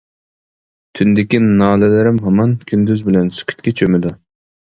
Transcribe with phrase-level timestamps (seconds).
[0.99, 4.17] تۈندىكى نالىلىرىم ھامان كۈندۈز بىلەن سۈكۈتكە چۆمىدۇ.